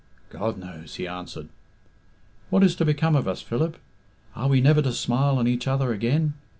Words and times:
"God 0.31 0.57
knows," 0.57 0.95
he 0.95 1.07
answered. 1.07 1.49
"What 2.49 2.63
is 2.63 2.73
to 2.77 2.85
become 2.85 3.15
of 3.15 3.27
us, 3.27 3.43
Philip? 3.43 3.77
Are 4.35 4.47
we 4.47 4.59
never 4.59 4.81
to 4.81 4.93
smile 4.93 5.37
on 5.37 5.45
each 5.47 5.67
other 5.67 5.93
again? 5.93 6.33